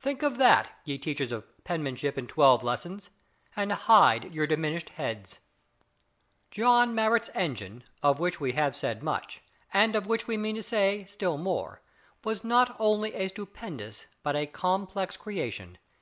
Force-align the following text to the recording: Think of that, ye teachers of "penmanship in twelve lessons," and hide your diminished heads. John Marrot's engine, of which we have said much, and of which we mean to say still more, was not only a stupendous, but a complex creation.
Think 0.00 0.22
of 0.22 0.38
that, 0.38 0.70
ye 0.86 0.96
teachers 0.96 1.30
of 1.30 1.44
"penmanship 1.62 2.16
in 2.16 2.26
twelve 2.26 2.64
lessons," 2.64 3.10
and 3.54 3.70
hide 3.70 4.34
your 4.34 4.46
diminished 4.46 4.88
heads. 4.88 5.40
John 6.50 6.94
Marrot's 6.94 7.28
engine, 7.34 7.84
of 8.02 8.18
which 8.18 8.40
we 8.40 8.52
have 8.52 8.74
said 8.74 9.02
much, 9.02 9.42
and 9.74 9.94
of 9.94 10.06
which 10.06 10.26
we 10.26 10.38
mean 10.38 10.54
to 10.56 10.62
say 10.62 11.04
still 11.04 11.36
more, 11.36 11.82
was 12.24 12.42
not 12.42 12.74
only 12.78 13.12
a 13.12 13.28
stupendous, 13.28 14.06
but 14.22 14.34
a 14.34 14.46
complex 14.46 15.18
creation. 15.18 15.76